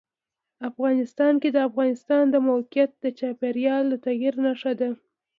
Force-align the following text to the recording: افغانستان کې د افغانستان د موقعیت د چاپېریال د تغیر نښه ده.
افغانستان 0.69 1.33
کې 1.41 1.49
د 1.53 1.57
افغانستان 1.69 2.23
د 2.29 2.35
موقعیت 2.49 2.91
د 2.99 3.05
چاپېریال 3.19 3.83
د 3.89 3.93
تغیر 4.05 4.35
نښه 4.45 4.73
ده. 4.79 4.89